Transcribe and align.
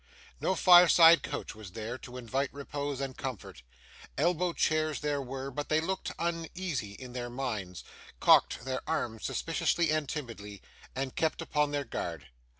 No 0.39 0.55
fireside 0.55 1.21
couch 1.21 1.53
was 1.53 1.73
there, 1.73 1.95
to 1.99 2.17
invite 2.17 2.51
repose 2.51 2.99
and 2.99 3.15
comfort. 3.15 3.61
Elbow 4.17 4.51
chairs 4.51 5.01
there 5.01 5.21
were, 5.21 5.51
but 5.51 5.69
they 5.69 5.79
looked 5.79 6.11
uneasy 6.17 6.93
in 6.93 7.13
their 7.13 7.29
minds, 7.29 7.83
cocked 8.19 8.65
their 8.65 8.81
arms 8.89 9.25
suspiciously 9.25 9.91
and 9.91 10.09
timidly, 10.09 10.59
and 10.95 11.15
kept 11.15 11.39
upon 11.39 11.69
their 11.69 11.85
guard. 11.85 12.29